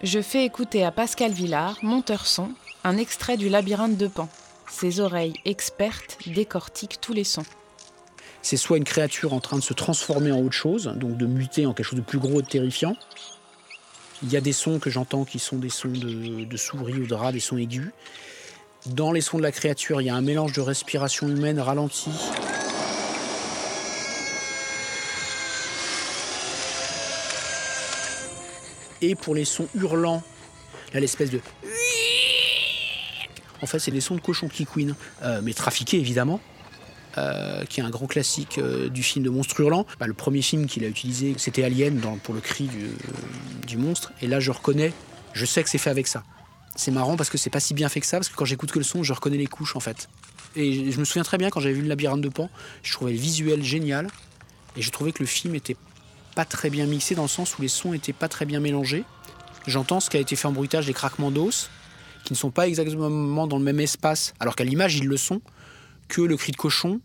Je 0.03 0.21
fais 0.21 0.45
écouter 0.45 0.85
à 0.85 0.91
Pascal 0.91 1.33
Villard, 1.33 1.79
monteur 1.81 2.27
son, 2.27 2.51
un 2.85 2.99
extrait 2.99 3.39
du 3.39 3.49
Labyrinthe 3.49 3.97
de 3.97 4.07
Pan. 4.07 4.29
Ses 4.71 5.01
oreilles 5.01 5.33
expertes 5.47 6.19
décortiquent 6.27 7.01
tous 7.01 7.15
les 7.15 7.25
sons. 7.25 7.47
C'est 8.43 8.59
soit 8.59 8.77
une 8.77 8.85
créature 8.85 9.33
en 9.33 9.41
train 9.41 9.57
de 9.57 9.63
se 9.63 9.73
transformer 9.73 10.31
en 10.31 10.41
autre 10.41 10.53
chose, 10.53 10.93
donc 10.95 11.17
de 11.17 11.25
muter 11.25 11.65
en 11.65 11.73
quelque 11.73 11.87
chose 11.87 11.99
de 11.99 12.05
plus 12.05 12.19
gros 12.19 12.41
et 12.41 12.43
de 12.43 12.49
terrifiant. 12.49 12.97
Il 14.23 14.31
y 14.31 14.37
a 14.37 14.43
des 14.43 14.53
sons 14.53 14.79
que 14.79 14.91
j'entends 14.91 15.25
qui 15.25 15.39
sont 15.39 15.57
des 15.57 15.71
sons 15.71 15.89
de, 15.89 16.45
de 16.45 16.57
souris 16.59 17.01
ou 17.01 17.07
de 17.07 17.15
rats, 17.15 17.33
des 17.33 17.41
sons 17.41 17.57
aigus. 17.57 17.93
Dans 18.85 19.13
les 19.13 19.23
sons 19.23 19.39
de 19.39 19.43
la 19.43 19.53
créature, 19.53 20.03
il 20.03 20.07
y 20.07 20.11
a 20.11 20.15
un 20.15 20.21
mélange 20.21 20.53
de 20.53 20.61
respiration 20.61 21.29
humaine 21.29 21.61
ralentie 21.61 22.11
Et 29.03 29.15
pour 29.15 29.35
les 29.35 29.45
sons 29.45 29.69
hurlants, 29.75 30.23
là, 30.93 31.01
l'espèce 31.01 31.31
de. 31.31 31.41
En 33.63 33.67
fait, 33.67 33.79
c'est 33.79 33.91
des 33.91 34.01
sons 34.01 34.15
de 34.15 34.21
cochons 34.21 34.49
qui 34.49 34.65
couinent, 34.65 34.95
euh, 35.23 35.41
mais 35.43 35.53
trafiqués 35.53 35.99
évidemment. 35.99 36.41
Euh, 37.19 37.65
qui 37.65 37.81
est 37.81 37.83
un 37.83 37.91
grand 37.91 38.07
classique 38.07 38.59
euh, 38.59 38.89
du 38.89 39.03
film 39.03 39.25
de 39.25 39.31
monstre 39.31 39.61
hurlant. 39.61 39.85
Bah, 39.99 40.07
le 40.07 40.15
premier 40.15 40.43
film 40.43 40.67
qu'il 40.67 40.85
a 40.85 40.87
utilisé, 40.87 41.35
c'était 41.39 41.65
Alien 41.65 42.01
pour 42.23 42.35
le 42.35 42.41
cri 42.41 42.67
du, 42.67 42.87
du, 43.67 43.77
monstre. 43.79 44.13
Et 44.23 44.29
là, 44.29 44.39
je 44.39 44.53
reconnais, 44.53 44.93
je 45.33 45.45
sais 45.45 45.65
que 45.65 45.69
c'est 45.69 45.79
fait 45.79 45.91
avec 45.91 46.07
ça. 46.07 46.23
C'est 46.77 46.93
marrant 46.93 47.17
parce 47.17 47.29
que 47.29 47.37
c'est 47.37 47.51
pas 47.51 47.59
si 47.59 47.75
bien 47.75 47.89
fait 47.89 47.99
que 47.99 48.07
ça, 48.07 48.19
parce 48.19 48.29
que 48.29 48.37
quand 48.37 48.45
j'écoute 48.45 48.71
que 48.71 48.79
le 48.79 48.85
son, 48.85 49.03
je 49.03 49.13
reconnais 49.13 49.39
les 49.39 49.49
couches 49.49 49.75
en 49.75 49.81
fait. 49.81 50.09
Et 50.55 50.93
je 50.93 51.01
me 51.01 51.05
souviens 51.05 51.25
très 51.25 51.37
bien 51.37 51.51
quand 51.51 51.59
j'avais 51.59 51.75
vu 51.75 51.83
le 51.83 51.89
labyrinthe 51.89 52.21
de 52.21 52.29
Pan, 52.29 52.49
je 52.85 52.93
trouvais 52.93 53.13
le 53.13 53.19
visuel 53.19 53.65
génial. 53.65 54.07
Et 54.77 54.83
je 54.83 54.91
trouvais 54.93 55.11
que 55.11 55.19
le 55.21 55.27
film 55.27 55.57
était 55.57 55.77
très 56.45 56.71
bien 56.71 56.87
mixé 56.87 57.15
dans 57.15 57.23
le 57.23 57.29
sens 57.29 57.59
où 57.59 57.63
les 57.63 57.69
sons 57.69 57.93
étaient 57.93 58.13
pas 58.13 58.29
très 58.29 58.47
bien 58.47 58.61
mélangés. 58.61 59.05
J'entends 59.67 60.01
ce 60.01 60.11
qui 60.11 60.17
a 60.17 60.21
été 60.21 60.37
fait 60.37 60.49
en 60.49 60.53
bruitage 60.53 60.87
des 60.87 60.93
craquements 60.93 61.31
d'os, 61.31 61.71
qui 62.25 62.33
ne 62.33 62.39
sont 62.39 62.51
pas 62.51 62.69
exactement 62.69 63.47
dans 63.47 63.59
le 63.59 63.65
même 63.65 63.81
espace, 63.81 64.35
alors 64.41 64.57
qu'à 64.57 64.65
l'image 64.65 64.97
ils 64.97 65.07
le 65.07 65.17
sont, 65.17 65.41
que 66.09 66.23
le 66.23 66.37
cri 66.37 66.53
de 66.53 66.57
cochon 66.57 67.01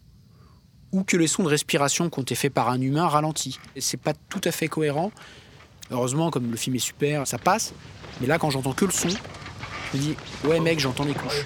ou 0.91 1.03
que 1.03 1.17
les 1.17 1.27
sons 1.27 1.43
de 1.43 1.49
respiration 1.49 2.09
qui 2.09 2.19
ont 2.19 2.21
été 2.21 2.35
faits 2.35 2.53
par 2.53 2.69
un 2.69 2.79
humain 2.79 3.07
ralentis. 3.07 3.59
C'est 3.77 3.99
pas 3.99 4.13
tout 4.29 4.41
à 4.43 4.51
fait 4.51 4.67
cohérent. 4.67 5.11
Heureusement, 5.91 6.31
comme 6.31 6.49
le 6.49 6.57
film 6.57 6.75
est 6.75 6.79
super, 6.79 7.27
ça 7.27 7.37
passe. 7.37 7.73
Mais 8.21 8.27
là, 8.27 8.39
quand 8.39 8.49
j'entends 8.49 8.73
que 8.73 8.85
le 8.85 8.91
son, 8.91 9.09
je 9.09 9.97
me 9.97 10.01
dis 10.01 10.15
ouais 10.45 10.59
mec, 10.59 10.79
j'entends 10.79 11.05
les 11.05 11.13
couches. 11.13 11.45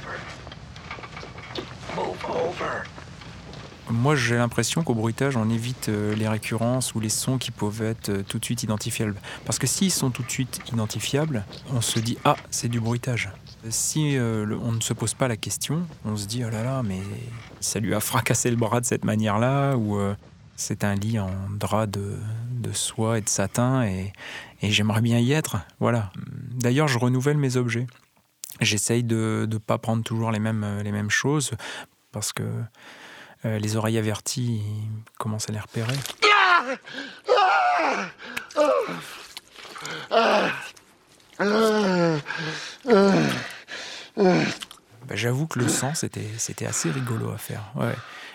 Moi, 3.89 4.15
j'ai 4.15 4.35
l'impression 4.35 4.83
qu'au 4.83 4.93
bruitage, 4.93 5.35
on 5.35 5.49
évite 5.49 5.89
euh, 5.89 6.13
les 6.15 6.27
récurrences 6.27 6.93
ou 6.93 6.99
les 6.99 7.09
sons 7.09 7.39
qui 7.39 7.49
peuvent 7.49 7.81
être 7.81 8.09
euh, 8.09 8.23
tout 8.27 8.37
de 8.37 8.45
suite 8.45 8.61
identifiables. 8.61 9.15
Parce 9.45 9.57
que 9.57 9.65
s'ils 9.65 9.91
sont 9.91 10.11
tout 10.11 10.21
de 10.21 10.29
suite 10.29 10.59
identifiables, 10.71 11.43
on 11.73 11.81
se 11.81 11.97
dit 11.97 12.17
ah, 12.23 12.35
c'est 12.51 12.67
du 12.67 12.79
bruitage. 12.79 13.31
Si 13.69 14.15
euh, 14.15 14.45
on 14.61 14.73
ne 14.73 14.79
se 14.79 14.93
pose 14.93 15.15
pas 15.15 15.27
la 15.27 15.37
question, 15.37 15.87
on 16.05 16.15
se 16.15 16.27
dit 16.27 16.43
oh 16.45 16.51
là 16.51 16.63
là, 16.63 16.83
mais 16.83 16.99
ça 17.61 17.79
lui 17.79 17.95
a 17.95 17.99
fracassé 17.99 18.51
le 18.51 18.57
bras 18.57 18.79
de 18.79 18.85
cette 18.85 19.05
manière-là, 19.05 19.75
ou 19.75 19.99
c'est 20.55 20.83
un 20.83 20.93
lit 20.93 21.19
en 21.19 21.31
drap 21.49 21.87
de, 21.87 22.17
soie 22.71 23.17
et 23.17 23.21
de 23.21 23.29
satin, 23.29 23.83
et, 23.83 24.13
j'aimerais 24.61 25.01
bien 25.01 25.17
y 25.17 25.31
être. 25.31 25.57
Voilà. 25.79 26.11
D'ailleurs, 26.51 26.87
je 26.87 26.99
renouvelle 26.99 27.37
mes 27.37 27.57
objets. 27.57 27.87
J'essaye 28.61 29.03
de 29.03 29.47
ne 29.49 29.57
pas 29.57 29.77
prendre 29.77 30.03
toujours 30.03 30.31
les 30.31 30.39
mêmes, 30.39 30.81
les 30.83 30.91
mêmes 30.91 31.09
choses, 31.09 31.51
parce 32.11 32.31
que 32.31 32.43
euh, 33.45 33.57
les 33.59 33.75
oreilles 33.75 33.97
averties 33.97 34.61
commencent 35.17 35.49
à 35.49 35.53
les 35.53 35.59
repérer. 35.59 35.95
Bah, 44.17 45.15
j'avoue 45.15 45.47
que 45.47 45.59
le 45.59 45.67
sang, 45.69 45.93
c'était 45.95 46.65
assez 46.65 46.91
rigolo 46.91 47.31
à 47.31 47.37
faire. 47.37 47.63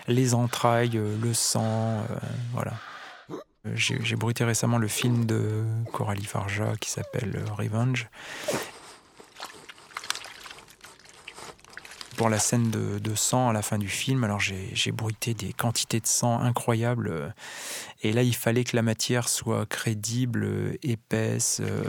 Les 0.07 0.33
entrailles, 0.33 0.97
euh, 0.97 1.15
le 1.21 1.33
sang, 1.33 1.63
euh, 1.63 2.15
voilà. 2.53 2.73
J'ai 3.73 4.15
bruité 4.15 4.43
récemment 4.43 4.77
le 4.77 4.87
film 4.87 5.25
de 5.25 5.63
Coralie 5.91 6.25
Farja 6.25 6.73
qui 6.79 6.91
s'appelle 6.91 7.43
Revenge. 7.57 8.07
Pour 12.15 12.29
la 12.29 12.39
scène 12.39 12.69
de, 12.71 13.15
sang 13.15 13.49
à 13.49 13.53
la 13.53 13.61
fin 13.61 13.77
du 13.77 13.87
film. 13.87 14.23
Alors 14.23 14.39
j'ai 14.39 14.91
bruité 14.91 15.33
des 15.33 15.53
quantités 15.53 15.99
de 15.99 16.07
sang 16.07 16.39
incroyables. 16.39 17.33
Et 18.01 18.11
là, 18.11 18.23
il 18.23 18.35
fallait 18.35 18.63
que 18.63 18.75
la 18.75 18.81
matière 18.81 19.29
soit 19.29 19.65
crédible, 19.65 20.77
épaisse. 20.83 21.61
Euh, 21.61 21.83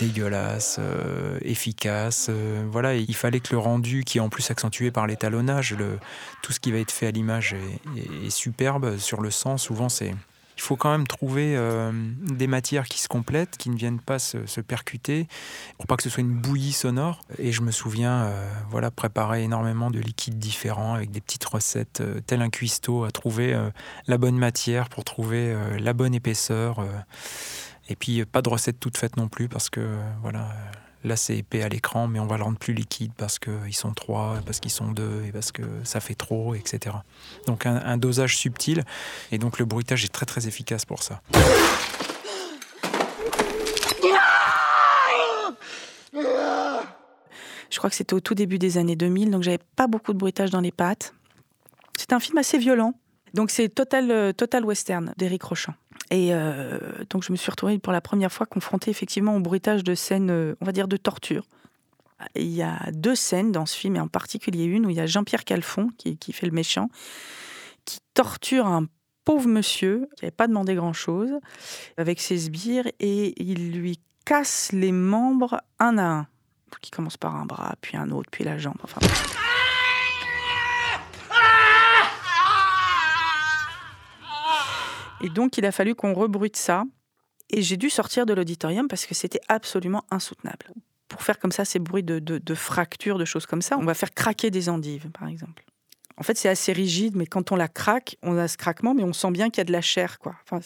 dégueulasse, 0.00 0.76
euh, 0.78 1.38
efficace. 1.42 2.28
Euh, 2.30 2.64
voilà, 2.70 2.94
il 2.94 3.14
fallait 3.14 3.40
que 3.40 3.52
le 3.52 3.58
rendu, 3.58 4.04
qui 4.04 4.18
est 4.18 4.20
en 4.20 4.28
plus 4.28 4.50
accentué 4.50 4.90
par 4.90 5.06
l'étalonnage, 5.06 5.76
tout 6.42 6.52
ce 6.52 6.60
qui 6.60 6.72
va 6.72 6.78
être 6.78 6.92
fait 6.92 7.06
à 7.06 7.10
l'image 7.10 7.56
est, 8.24 8.30
superbe. 8.30 8.98
Sur 8.98 9.20
le 9.20 9.30
sang, 9.30 9.58
souvent 9.58 9.88
c'est 9.88 10.14
il 10.58 10.60
faut 10.60 10.74
quand 10.74 10.90
même 10.90 11.06
trouver 11.06 11.54
euh, 11.56 11.92
des 12.20 12.48
matières 12.48 12.86
qui 12.86 12.98
se 12.98 13.06
complètent, 13.06 13.56
qui 13.56 13.70
ne 13.70 13.76
viennent 13.76 14.00
pas 14.00 14.18
se, 14.18 14.60
percuter, 14.60 15.28
pour 15.76 15.86
pas 15.86 15.96
que 15.96 16.02
ce 16.02 16.10
soit 16.10 16.20
une 16.20 16.34
bouillie 16.34 16.72
sonore. 16.72 17.20
Et 17.38 17.52
je 17.52 17.62
me 17.62 17.70
souviens, 17.70 18.24
euh, 18.24 18.50
voilà, 18.68 18.90
préparer 18.90 19.44
énormément 19.44 19.88
de 19.92 20.00
liquides 20.00 20.36
différents 20.36 20.94
avec 20.94 21.12
des 21.12 21.20
petites 21.20 21.44
recettes, 21.44 22.00
euh, 22.00 22.20
tel 22.26 22.42
un 22.42 22.50
cuistot, 22.50 23.04
à 23.04 23.12
trouver 23.12 23.56
la 24.08 24.18
bonne 24.18 24.36
matière 24.36 24.88
pour 24.88 25.04
trouver 25.04 25.54
la 25.78 25.92
bonne 25.92 26.14
épaisseur. 26.14 26.84
et 27.88 27.94
puis 27.94 28.24
pas 28.24 28.42
de 28.42 28.48
recette 28.48 28.80
toute 28.80 28.98
faite 28.98 29.16
non 29.16 29.28
plus, 29.28 29.48
parce 29.48 29.70
que 29.70 29.96
voilà 30.22 30.48
Là, 31.04 31.16
c'est 31.16 31.36
épais 31.36 31.62
à 31.62 31.68
l'écran, 31.68 32.08
mais 32.08 32.18
on 32.18 32.26
va 32.26 32.36
le 32.36 32.42
rendre 32.42 32.58
plus 32.58 32.74
liquide 32.74 33.12
parce 33.16 33.38
qu'ils 33.38 33.74
sont 33.74 33.92
trois, 33.92 34.38
parce 34.44 34.58
qu'ils 34.58 34.72
sont 34.72 34.90
deux, 34.90 35.24
et 35.26 35.32
parce 35.32 35.52
que 35.52 35.62
ça 35.84 36.00
fait 36.00 36.16
trop, 36.16 36.54
etc. 36.54 36.96
Donc 37.46 37.66
un, 37.66 37.96
dosage 37.96 38.36
subtil, 38.36 38.84
et 39.30 39.38
donc 39.38 39.58
le 39.58 39.64
bruitage 39.64 40.04
est 40.04 40.12
très 40.12 40.26
très 40.26 40.48
efficace 40.48 40.84
pour 40.84 41.02
ça. 41.02 41.22
Je 47.70 47.76
crois 47.76 47.90
que 47.90 47.96
c'était 47.96 48.14
au 48.14 48.20
tout 48.20 48.34
début 48.34 48.58
des 48.58 48.76
années 48.76 48.96
2000, 48.96 49.30
donc 49.30 49.42
j'avais 49.44 49.60
pas 49.76 49.86
beaucoup 49.86 50.12
de 50.12 50.18
bruitage 50.18 50.50
dans 50.50 50.60
les 50.60 50.72
pattes. 50.72 51.14
C'est 51.96 52.12
un 52.12 52.18
film 52.18 52.38
assez 52.38 52.58
violent. 52.58 52.94
Donc 53.34 53.50
c'est 53.50 53.68
Total, 53.68 54.10
euh, 54.10 54.32
Total 54.32 54.64
Western 54.64 55.14
d'Éric 55.16 55.42
Rochant. 55.44 55.74
Et 56.10 56.32
euh, 56.32 56.78
donc 57.10 57.22
je 57.22 57.32
me 57.32 57.36
suis 57.36 57.50
retrouvée 57.50 57.78
pour 57.78 57.92
la 57.92 58.00
première 58.00 58.32
fois 58.32 58.46
confrontée 58.46 58.90
effectivement 58.90 59.36
au 59.36 59.40
bruitage 59.40 59.84
de 59.84 59.94
scènes, 59.94 60.30
euh, 60.30 60.54
on 60.60 60.64
va 60.64 60.72
dire, 60.72 60.88
de 60.88 60.96
torture. 60.96 61.44
Il 62.34 62.48
y 62.48 62.62
a 62.62 62.78
deux 62.92 63.14
scènes 63.14 63.52
dans 63.52 63.66
ce 63.66 63.76
film, 63.76 63.96
et 63.96 64.00
en 64.00 64.08
particulier 64.08 64.64
une 64.64 64.86
où 64.86 64.90
il 64.90 64.96
y 64.96 65.00
a 65.00 65.06
Jean-Pierre 65.06 65.44
Calfon, 65.44 65.90
qui, 65.98 66.32
fait 66.32 66.46
le 66.46 66.52
méchant, 66.52 66.90
qui 67.84 68.00
torture 68.14 68.66
un 68.66 68.86
pauvre 69.24 69.46
monsieur 69.46 70.08
qui 70.16 70.24
n'avait 70.24 70.32
pas 70.32 70.48
demandé 70.48 70.74
grand-chose 70.74 71.30
avec 71.96 72.20
ses 72.20 72.38
sbires, 72.38 72.88
et 72.98 73.40
il 73.40 73.70
lui 73.72 74.00
casse 74.24 74.72
les 74.72 74.92
membres 74.92 75.60
un 75.78 75.98
à 75.98 76.04
un. 76.04 76.26
Qui 76.82 76.90
commence 76.90 77.16
par 77.16 77.34
un 77.34 77.46
bras, 77.46 77.74
puis 77.80 77.96
un 77.96 78.10
autre, 78.10 78.30
puis 78.30 78.44
la 78.44 78.58
jambe. 78.58 78.76
Enfin. 78.82 79.00
Et 85.20 85.28
donc, 85.28 85.58
il 85.58 85.66
a 85.66 85.72
fallu 85.72 85.94
qu'on 85.94 86.14
rebruite 86.14 86.56
ça. 86.56 86.84
Et 87.50 87.62
j'ai 87.62 87.76
dû 87.76 87.88
sortir 87.90 88.26
de 88.26 88.34
l'auditorium 88.34 88.88
parce 88.88 89.06
que 89.06 89.14
c'était 89.14 89.40
absolument 89.48 90.04
insoutenable. 90.10 90.66
Pour 91.08 91.22
faire 91.22 91.38
comme 91.38 91.52
ça 91.52 91.64
ces 91.64 91.78
bruits 91.78 92.02
de, 92.02 92.18
de, 92.18 92.38
de 92.38 92.54
fractures, 92.54 93.18
de 93.18 93.24
choses 93.24 93.46
comme 93.46 93.62
ça, 93.62 93.78
on 93.78 93.84
va 93.84 93.94
faire 93.94 94.12
craquer 94.12 94.50
des 94.50 94.68
endives, 94.68 95.10
par 95.10 95.28
exemple. 95.28 95.64
En 96.18 96.24
fait, 96.24 96.36
c'est 96.36 96.48
assez 96.48 96.72
rigide, 96.72 97.14
mais 97.16 97.26
quand 97.26 97.52
on 97.52 97.56
la 97.56 97.68
craque, 97.68 98.16
on 98.22 98.36
a 98.36 98.48
ce 98.48 98.56
craquement, 98.56 98.92
mais 98.92 99.04
on 99.04 99.12
sent 99.12 99.30
bien 99.30 99.50
qu'il 99.50 99.58
y 99.58 99.60
a 99.60 99.64
de 99.64 99.72
la 99.72 99.80
chair, 99.80 100.18
quoi. 100.18 100.34
Enfin, 100.50 100.58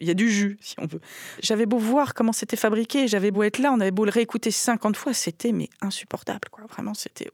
il 0.00 0.06
y 0.06 0.10
a 0.10 0.14
du 0.14 0.30
jus, 0.30 0.56
si 0.62 0.76
on 0.78 0.86
veut. 0.86 1.00
J'avais 1.42 1.66
beau 1.66 1.76
voir 1.76 2.14
comment 2.14 2.32
c'était 2.32 2.56
fabriqué, 2.56 3.06
j'avais 3.06 3.30
beau 3.30 3.42
être 3.42 3.58
là, 3.58 3.70
on 3.70 3.80
avait 3.80 3.90
beau 3.90 4.06
le 4.06 4.10
réécouter 4.10 4.50
50 4.50 4.96
fois, 4.96 5.12
c'était 5.12 5.52
mais 5.52 5.68
insupportable, 5.82 6.48
quoi. 6.50 6.64
Vraiment, 6.70 6.94
c'était. 6.94 7.30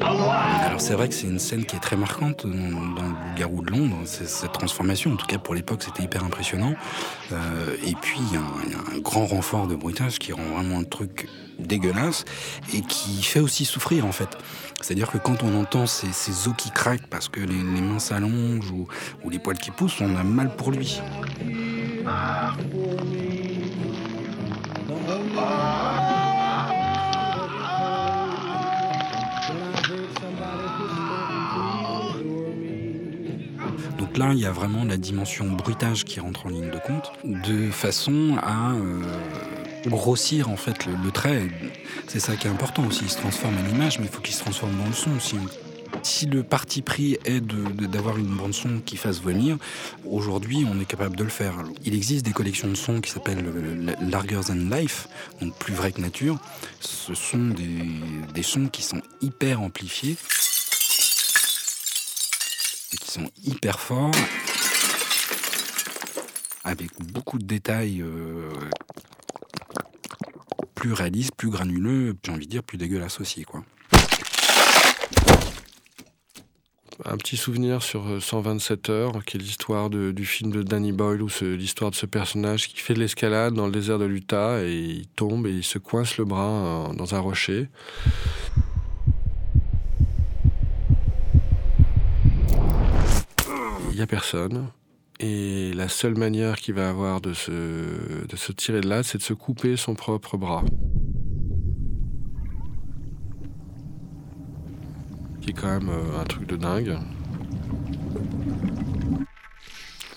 Alors 0.00 0.80
c'est 0.80 0.94
vrai 0.94 1.08
que 1.08 1.14
c'est 1.14 1.26
une 1.26 1.38
scène 1.38 1.64
qui 1.64 1.74
est 1.76 1.80
très 1.80 1.96
marquante 1.96 2.46
dans, 2.46 2.50
le 2.50 3.38
Garou 3.38 3.62
de 3.62 3.70
Londres, 3.70 3.96
cette 4.04 4.52
transformation, 4.52 5.12
en 5.12 5.16
tout 5.16 5.26
cas 5.26 5.38
pour 5.38 5.54
l'époque 5.54 5.82
c'était 5.82 6.02
hyper 6.02 6.22
impressionnant. 6.22 6.74
Euh, 7.32 7.76
et 7.86 7.94
puis 7.94 8.18
il 8.30 8.34
y, 8.34 8.36
a 8.36 8.40
un 8.94 8.98
grand 8.98 9.26
renfort 9.26 9.66
de 9.66 9.74
bruitage 9.74 10.18
qui 10.18 10.32
rend 10.32 10.44
vraiment 10.54 10.78
un 10.78 10.84
truc 10.84 11.28
dégueulasse 11.58 12.24
et 12.74 12.82
qui 12.82 13.22
fait 13.22 13.40
aussi 13.40 13.64
souffrir 13.64 14.04
en 14.04 14.12
fait. 14.12 14.36
C'est-à-dire 14.82 15.10
que 15.10 15.18
quand 15.18 15.42
on 15.42 15.58
entend 15.58 15.86
ces, 15.86 16.08
os 16.46 16.54
qui 16.56 16.70
craquent 16.70 17.08
parce 17.08 17.28
que 17.28 17.40
les, 17.40 17.54
mains 17.54 17.98
s'allongent 17.98 18.70
ou, 18.70 18.86
ou 19.24 19.30
les 19.30 19.38
poils 19.38 19.58
qui 19.58 19.70
poussent, 19.70 20.00
on 20.00 20.14
a 20.16 20.24
mal 20.24 20.54
pour 20.56 20.70
lui. 20.70 21.00
Donc 33.98 34.16
là, 34.16 34.32
il 34.32 34.38
y 34.38 34.46
a 34.46 34.52
vraiment 34.52 34.84
la 34.84 34.96
dimension 34.96 35.46
bruitage 35.46 36.04
qui 36.04 36.20
rentre 36.20 36.46
en 36.46 36.50
ligne 36.50 36.70
de 36.70 36.78
compte, 36.78 37.12
de 37.24 37.70
façon 37.70 38.36
à 38.42 38.72
euh, 38.72 39.02
grossir 39.86 40.48
en 40.48 40.56
fait 40.56 40.86
le, 40.86 41.10
trait. 41.10 41.48
C'est 42.06 42.20
ça 42.20 42.36
qui 42.36 42.46
est 42.46 42.50
important 42.50 42.86
aussi. 42.86 43.04
Il 43.04 43.10
se 43.10 43.18
transforme 43.18 43.54
en 43.58 43.74
image, 43.74 43.98
mais 43.98 44.06
il 44.06 44.10
faut 44.10 44.20
qu'il 44.20 44.34
se 44.34 44.40
transforme 44.40 44.76
dans 44.76 44.86
le 44.86 44.92
son 44.92 45.10
aussi. 45.16 45.36
Si 46.02 46.26
le 46.26 46.42
parti 46.42 46.82
pris 46.82 47.18
est 47.24 47.40
d'avoir 47.40 48.16
une 48.16 48.34
bande 48.34 48.54
son 48.54 48.80
qui 48.80 48.96
fasse 48.96 49.20
vomir, 49.20 49.56
aujourd'hui 50.04 50.64
on 50.70 50.80
est 50.80 50.84
capable 50.84 51.16
de 51.16 51.24
le 51.24 51.30
faire. 51.30 51.54
Il 51.84 51.94
existe 51.94 52.24
des 52.24 52.32
collections 52.32 52.68
de 52.68 52.74
sons 52.74 53.00
qui 53.00 53.10
s'appellent 53.10 53.44
euh, 53.44 53.94
Larger 54.00 54.40
Than 54.46 54.76
Life, 54.76 55.08
donc 55.40 55.54
plus 55.58 55.74
vrai 55.74 55.92
que 55.92 56.00
nature. 56.00 56.38
Ce 56.80 57.14
sont 57.14 57.52
des, 58.34 58.42
sons 58.42 58.68
qui 58.68 58.82
sont 58.82 59.02
hyper 59.20 59.60
amplifiés 59.60 60.16
qui 62.96 63.10
sont 63.10 63.30
hyper 63.44 63.80
forts, 63.80 64.10
avec 66.64 66.90
beaucoup 67.12 67.38
de 67.38 67.44
détails 67.44 68.00
euh, 68.00 68.48
plus 70.74 70.92
réalistes, 70.92 71.34
plus 71.36 71.50
granuleux, 71.50 72.16
j'ai 72.24 72.32
envie 72.32 72.46
de 72.46 72.50
dire 72.50 72.62
plus 72.62 72.78
dégueulasses 72.78 73.20
aussi, 73.20 73.42
quoi. 73.42 73.62
Un 77.10 77.16
petit 77.16 77.38
souvenir 77.38 77.82
sur 77.82 78.22
127 78.22 78.90
euh, 78.90 78.92
heures, 78.92 79.24
qui 79.24 79.38
est 79.38 79.40
l'histoire 79.40 79.88
du 79.88 80.26
film 80.26 80.52
de 80.52 80.62
Danny 80.62 80.92
Boyle, 80.92 81.22
ou 81.22 81.28
l'histoire 81.40 81.90
de 81.90 81.96
ce 81.96 82.04
personnage 82.04 82.68
qui 82.68 82.76
fait 82.76 82.92
de 82.92 83.00
l'escalade 83.00 83.54
dans 83.54 83.64
le 83.64 83.72
désert 83.72 83.98
de 83.98 84.04
l'Utah 84.04 84.62
et 84.62 84.74
il 84.74 85.06
tombe 85.08 85.46
et 85.46 85.50
il 85.50 85.64
se 85.64 85.78
coince 85.78 86.18
le 86.18 86.26
bras 86.26 86.90
dans 86.94 87.14
un 87.14 87.20
rocher. 87.20 87.68
il 93.90 93.96
n'y 93.96 94.02
a 94.02 94.06
personne. 94.06 94.68
Et 95.18 95.72
la 95.72 95.88
seule 95.88 96.16
manière 96.16 96.60
qu'il 96.60 96.74
va 96.74 96.90
avoir 96.90 97.20
de 97.20 97.32
se, 97.32 97.50
de 97.50 98.36
se 98.36 98.52
tirer 98.52 98.80
de 98.80 98.88
là, 98.88 99.02
c'est 99.02 99.18
de 99.18 99.22
se 99.22 99.32
couper 99.32 99.76
son 99.76 99.94
propre 99.94 100.36
bras. 100.36 100.62
Qui 105.40 105.50
est 105.50 105.52
quand 105.52 105.68
même 105.68 105.88
euh, 105.88 106.20
un 106.20 106.24
truc 106.24 106.46
de 106.46 106.56
dingue. 106.56 106.98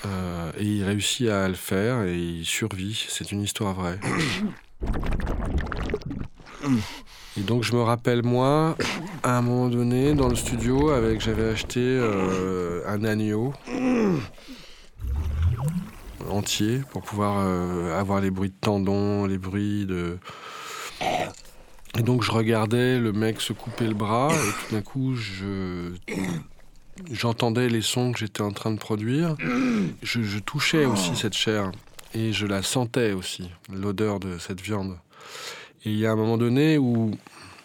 Euh, 0.06 0.52
et 0.58 0.66
il 0.66 0.84
réussit 0.84 1.30
à 1.30 1.48
le 1.48 1.54
faire 1.54 2.04
et 2.04 2.18
il 2.18 2.46
survit. 2.46 3.06
C'est 3.08 3.32
une 3.32 3.42
histoire 3.42 3.74
vraie. 3.74 4.00
Et 7.38 7.42
donc 7.42 7.64
je 7.64 7.74
me 7.74 7.82
rappelle 7.82 8.24
moi, 8.24 8.76
à 9.24 9.38
un 9.38 9.42
moment 9.42 9.70
donné, 9.70 10.14
dans 10.14 10.28
le 10.28 10.36
studio, 10.36 10.90
avec 10.90 11.22
j'avais 11.22 11.50
acheté 11.50 11.80
euh, 11.80 12.82
un 12.86 13.06
agneau 13.06 13.54
entier 16.30 16.82
pour 16.92 17.02
pouvoir 17.02 17.38
euh, 17.40 18.00
avoir 18.00 18.22
les 18.22 18.32
bruits 18.32 18.50
de 18.50 18.56
tendons, 18.60 19.26
les 19.26 19.38
bruits 19.38 19.86
de. 19.86 20.18
Et 21.98 22.04
donc 22.04 22.24
je 22.24 22.32
regardais 22.32 23.00
le 23.00 23.12
mec 23.12 23.42
se 23.42 23.54
couper 23.54 23.86
le 23.86 23.94
bras 23.94 24.30
et 24.34 24.68
tout 24.68 24.76
d'un 24.76 24.82
coup 24.82 25.16
je 25.16 25.92
j'entendais 27.12 27.68
les 27.68 27.82
sons 27.82 28.12
que 28.12 28.20
j'étais 28.20 28.42
en 28.42 28.52
train 28.52 28.72
de 28.72 28.78
produire. 28.78 29.36
Je, 30.02 30.22
je 30.24 30.40
touchais 30.40 30.86
aussi 30.86 31.16
cette 31.16 31.34
chair 31.34 31.72
et 32.14 32.34
je 32.34 32.46
la 32.46 32.62
sentais 32.62 33.14
aussi, 33.14 33.50
l'odeur 33.72 34.20
de 34.20 34.38
cette 34.38 34.62
viande. 34.62 34.98
Et 35.86 35.92
il 35.92 35.98
y 35.98 36.06
a 36.06 36.12
un 36.12 36.16
moment 36.16 36.38
donné 36.38 36.78
où 36.78 37.12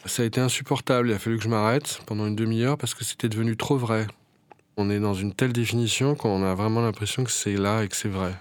ça 0.07 0.23
a 0.23 0.27
été 0.27 0.41
insupportable. 0.41 1.11
Il 1.11 1.15
a 1.15 1.19
fallu 1.19 1.37
que 1.39 1.45
je 1.45 1.49
m'arrête 1.49 2.01
pendant 2.07 2.27
une 2.27 2.37
demi-heure 2.37 2.79
parce 2.79 2.95
que 2.95 3.05
c'était 3.05 3.29
devenu 3.29 3.57
trop 3.57 3.77
vrai. 3.77 4.07
On 4.77 4.91
est 4.91 5.01
dans 5.01 5.15
une 5.15 5.33
telle 5.33 5.53
définition 5.53 6.15
qu'on 6.15 6.45
a 6.45 6.55
vraiment 6.55 6.81
l'impression 6.81 7.25
que 7.25 7.31
c'est 7.31 7.57
là 7.57 7.83
et 7.83 7.89
que 7.89 7.97
c'est 7.97 8.09
vrai. 8.09 8.35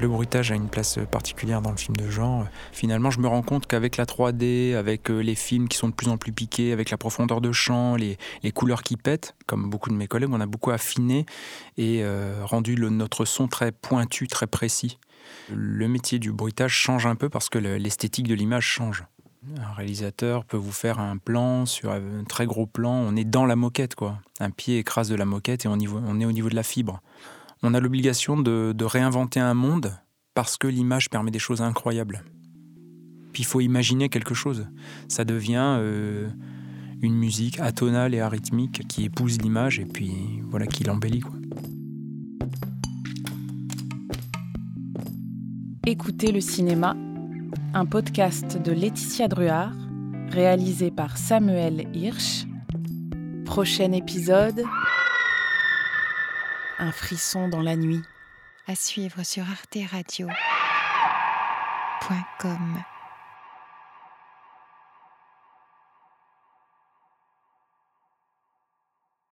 Le 0.00 0.08
bruitage 0.08 0.52
a 0.52 0.54
une 0.54 0.68
place 0.68 0.98
particulière 1.10 1.60
dans 1.60 1.70
le 1.70 1.76
film 1.76 1.96
de 1.96 2.08
genre. 2.08 2.46
Finalement, 2.72 3.10
je 3.10 3.20
me 3.20 3.26
rends 3.26 3.42
compte 3.42 3.66
qu'avec 3.66 3.96
la 3.96 4.04
3D, 4.04 4.74
avec 4.74 5.10
euh, 5.10 5.18
les 5.18 5.34
films 5.34 5.68
qui 5.68 5.76
sont 5.76 5.88
de 5.88 5.94
plus 5.94 6.08
en 6.08 6.16
plus 6.16 6.32
piqués, 6.32 6.72
avec 6.72 6.90
la 6.90 6.96
profondeur 6.96 7.40
de 7.40 7.52
champ, 7.52 7.96
les, 7.96 8.16
couleurs 8.52 8.82
qui 8.82 8.96
pètent, 8.96 9.34
comme 9.46 9.68
beaucoup 9.68 9.90
de 9.90 9.94
mes 9.94 10.06
collègues, 10.06 10.30
on 10.32 10.40
a 10.40 10.46
beaucoup 10.46 10.70
affiné 10.70 11.26
et 11.76 12.02
euh, 12.02 12.40
rendu 12.44 12.76
notre 12.76 13.24
son 13.24 13.48
très 13.48 13.72
pointu, 13.72 14.28
très 14.28 14.46
précis. 14.46 14.98
Le 15.52 15.88
métier 15.88 16.18
du 16.18 16.32
bruitage 16.32 16.72
change 16.72 17.06
un 17.06 17.14
peu 17.14 17.28
parce 17.28 17.48
que 17.48 17.58
l'esthétique 17.58 18.28
de 18.28 18.34
l'image 18.34 18.64
change. 18.64 19.04
Un 19.56 19.72
réalisateur 19.72 20.44
peut 20.44 20.56
vous 20.56 20.72
faire 20.72 20.98
un 20.98 21.16
plan 21.16 21.66
sur 21.66 21.90
un 21.90 22.24
très 22.28 22.46
gros 22.46 22.66
plan, 22.66 22.92
on 22.92 23.16
est 23.16 23.24
dans 23.24 23.46
la 23.46 23.56
moquette 23.56 23.94
quoi. 23.94 24.18
Un 24.40 24.50
pied 24.50 24.78
écrase 24.78 25.08
de 25.08 25.14
la 25.14 25.24
moquette 25.24 25.64
et 25.64 25.68
on 25.68 25.78
est 25.78 26.24
au 26.24 26.32
niveau 26.32 26.48
de 26.48 26.54
la 26.54 26.62
fibre 26.62 27.00
on 27.62 27.74
a 27.74 27.80
l'obligation 27.80 28.36
de, 28.36 28.84
réinventer 28.84 29.40
un 29.40 29.54
monde 29.54 29.98
parce 30.34 30.56
que 30.56 30.66
l'image 30.66 31.10
permet 31.10 31.30
des 31.30 31.38
choses 31.38 31.60
incroyables. 31.62 32.22
Puis 33.32 33.42
il 33.42 33.46
faut 33.46 33.60
imaginer 33.60 34.08
quelque 34.08 34.34
chose. 34.34 34.66
Ça 35.08 35.24
devient 35.24 35.76
euh, 35.78 36.28
une 37.02 37.14
musique 37.14 37.58
atonale 37.60 38.14
et 38.14 38.20
arythmique 38.20 38.86
qui 38.88 39.04
épouse 39.04 39.38
l'image 39.38 39.78
et 39.80 39.84
puis 39.84 40.40
voilà 40.44 40.66
qui 40.66 40.84
l'embellit. 40.84 41.22
Écoutez 45.86 46.32
le 46.32 46.40
cinéma, 46.40 46.96
un 47.74 47.86
podcast 47.86 48.60
de 48.62 48.72
Laetitia 48.72 49.26
Druard, 49.26 49.74
réalisé 50.30 50.90
par 50.90 51.16
Samuel 51.16 51.88
Hirsch. 51.94 52.46
Prochain 53.44 53.92
épisode 53.92 54.62
un 56.78 56.92
frisson 56.92 57.48
dans 57.48 57.62
la 57.62 57.76
nuit. 57.76 58.02
À 58.66 58.74
suivre 58.74 59.22
sur 59.22 59.48
arteradio.com. 59.48 60.28